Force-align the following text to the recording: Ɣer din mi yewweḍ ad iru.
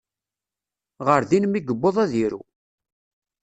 Ɣer 1.05 1.21
din 1.29 1.45
mi 1.49 1.59
yewweḍ 1.61 1.95
ad 2.03 2.11
iru. 2.23 2.41